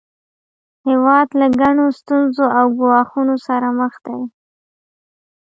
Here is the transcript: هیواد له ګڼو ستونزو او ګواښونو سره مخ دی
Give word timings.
هیواد 0.87 1.27
له 1.39 1.47
ګڼو 1.59 1.85
ستونزو 1.99 2.45
او 2.59 2.65
ګواښونو 2.79 3.35
سره 3.47 3.67
مخ 3.79 3.93
دی 4.05 4.19